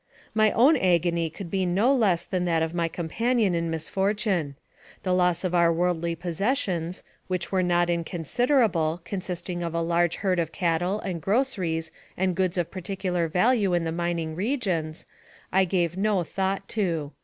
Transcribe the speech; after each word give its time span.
My 0.33 0.51
own 0.53 0.77
agony 0.77 1.29
could 1.29 1.51
be 1.51 1.63
no 1.63 1.93
less 1.95 2.25
than 2.25 2.45
that 2.45 2.63
of 2.63 2.73
my 2.73 2.87
companion 2.87 3.53
in 3.53 3.69
misfortune. 3.69 4.55
The 5.03 5.13
loss 5.13 5.43
of 5.43 5.53
our 5.53 5.71
worldy 5.71 6.17
possessions, 6.17 7.03
which 7.27 7.51
were 7.51 7.61
not 7.61 7.87
inconsiderable, 7.87 9.01
consisting 9.05 9.63
ot 9.63 9.75
a 9.75 9.79
large 9.79 10.15
herd 10.15 10.39
of 10.39 10.51
cattle, 10.51 11.01
and 11.01 11.21
groceries, 11.21 11.91
and 12.17 12.33
goods 12.35 12.57
of 12.57 12.71
particular 12.71 13.27
value 13.27 13.75
in 13.75 13.83
the 13.83 13.91
mining 13.91 14.35
regions, 14.35 15.05
I 15.53 15.65
gave 15.65 15.95
no 15.95 16.23
thought 16.23 16.67
to. 16.69 17.11